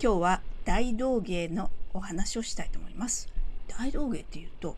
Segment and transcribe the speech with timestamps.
[0.00, 3.28] 今日は大道芸のお話をしたいと思います。
[3.66, 4.76] 大道芸っていうと、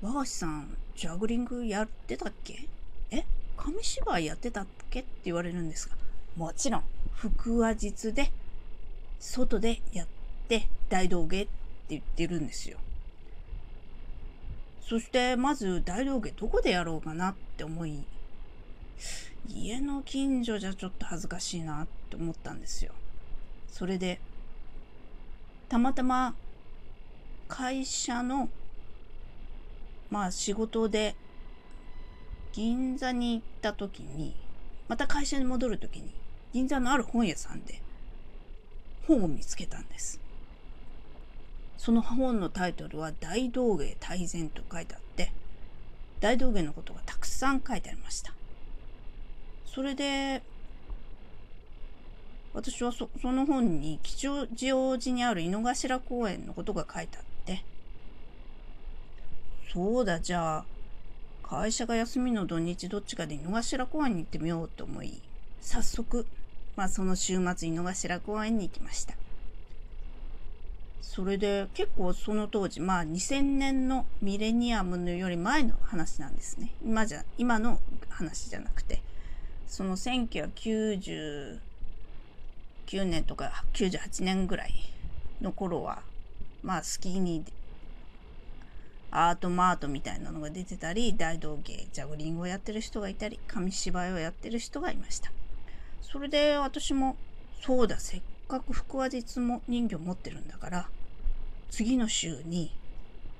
[0.00, 2.68] 和橋さん、ジャグリングやってたっけ？
[3.10, 3.24] え？
[3.56, 5.96] 紙芝居やってたっけって言われるんですが、
[6.36, 6.82] もちろん、
[7.16, 8.30] 腹話術で、
[9.18, 10.06] 外でやっ
[10.48, 11.50] て大道芸って
[11.88, 12.78] 言ってるんですよ。
[14.88, 18.04] そして、まず大道芸どこでやろうかなって思い、
[19.48, 22.92] 家の近所じゃちょっと恥ずかしいなって思ったんですよ。
[23.66, 24.20] それで、
[25.70, 26.34] たまたま
[27.46, 28.48] 会社の
[30.10, 31.14] まあ仕事で
[32.52, 34.34] 銀座に行った時に
[34.88, 36.12] また会社に戻る時に
[36.52, 37.80] 銀座のある本屋さんで
[39.06, 40.20] 本を見つけたんです。
[41.78, 45.32] その本のタイトルは大道芸大全と書いてあって
[46.18, 48.34] 大道芸のことがたくさん書いてありました。
[49.66, 50.42] それで
[52.52, 57.64] 私はそその本に吉祥寺にある井の頭公園のことが書いてあって。
[59.72, 60.64] そうだじゃあ
[61.44, 65.20] 会社が休みの土日どっちかで井の頭公園に行ってみようと思い
[65.60, 66.26] 早速
[66.74, 69.14] まあその週末井の頭公園に行きました。
[71.02, 76.72] それで結構その当時まあ2000年のミレニアムのより前の話なんですね。
[76.84, 79.02] 今じゃ今の話じゃなくて。
[79.70, 81.60] その1990
[82.90, 84.74] 99年とか98年ぐらい
[85.40, 86.02] の頃は
[86.62, 87.44] まあスキーに
[89.12, 95.30] アートマートみたいなのが出てたり大道芸ジャグリングをやってる人がいたり紙芝居をやってる人がいました。
[96.02, 97.16] それで私も
[97.62, 100.88] そうだせっかく腹話術も人形持ってるんだから
[101.70, 102.74] 次の週に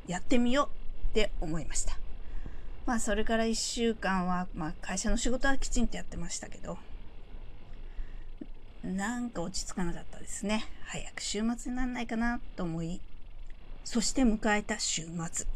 [0.06, 0.66] やってみよう
[1.10, 1.98] って思いました。
[2.86, 6.78] まあそれから1週間は、まあ、会社の仕事はきちんとやってましたけど
[8.82, 10.64] なんか落ち着かなかったですね。
[10.84, 13.00] 早く週末になんないかなと思い、
[13.84, 15.46] そして迎えた週末。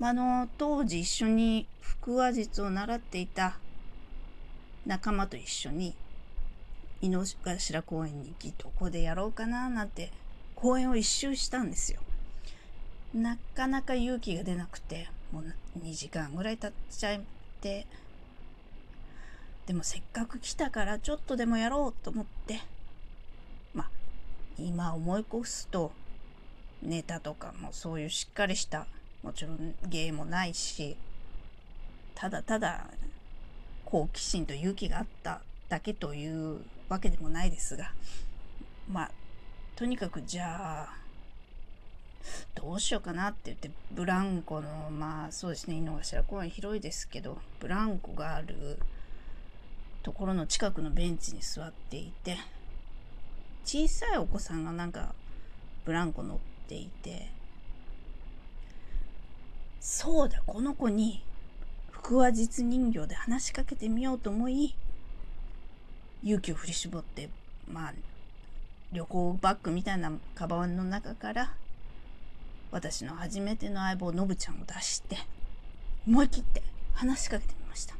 [0.00, 1.66] あの、当時一緒に
[2.04, 3.58] 腹話術を習っていた
[4.86, 5.94] 仲間と一緒に、
[7.00, 10.10] 井の頭公園に行き、どこでやろうかななんて
[10.54, 12.00] 公園を一周したんですよ。
[13.14, 15.44] なかなか勇気が出なくて、もう
[15.78, 17.20] 2時間ぐらい経っちゃっ
[17.60, 17.86] て、
[19.68, 22.58] でもせっかく来たからちょっとでもやろうと思って。
[23.74, 23.90] まあ
[24.58, 25.92] 今思い起こすと
[26.82, 28.86] ネタとかもそういうしっかりした
[29.22, 30.96] もちろん芸もないし
[32.14, 32.86] ただただ
[33.84, 37.92] 好奇心と勇気があっただけというわけでもないですが
[38.90, 39.10] まあ
[39.76, 40.96] とにかくじゃあ
[42.54, 48.78] どうしようかなって言ってブランコのまあそうですね井の頭公園広いですけどブランコがある
[50.08, 52.38] ところの近くのベンチに座っていて
[53.66, 55.14] 小さいお子さんがなんか
[55.84, 57.30] ブランコ乗っていて
[59.80, 61.22] そうだこの子に
[61.90, 64.74] 腹話術人形で話しかけてみようと思い
[66.22, 67.28] 勇気を振り絞って
[67.70, 67.94] まあ
[68.94, 71.52] 旅行バッグみたいなカバンの中から
[72.70, 75.18] 私の初めての相棒のぶちゃんを出して
[76.06, 76.62] 思い切って
[76.94, 77.94] 話しかけてみました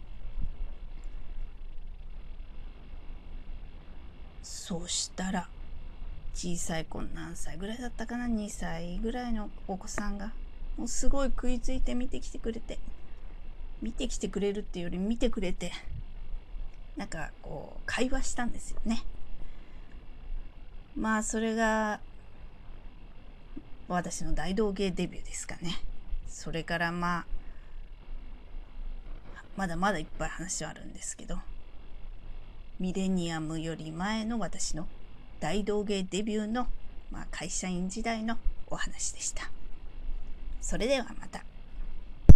[4.43, 5.49] そしたら
[6.35, 10.33] 小さい子何歳ぐらいだったかな？2歳ぐらいのお子さんが
[10.77, 12.79] もうすごい食いついて見てきてくれて
[13.83, 15.73] 見てきてくれるっていうより見てくれて
[16.97, 19.03] なんかこう会話したんですよね。
[20.97, 22.01] まあそれが
[23.89, 25.81] 私の大道芸デビューですかね。
[26.29, 27.27] それからまあ
[29.57, 31.39] まだまだいっぱい話はあるんですけど。
[32.81, 34.87] ミレニアムより前の私の
[35.41, 36.69] 大道芸デビューの、
[37.11, 38.37] まあ、会社員時代の
[38.69, 39.51] お話でした。
[40.61, 41.48] それではまた。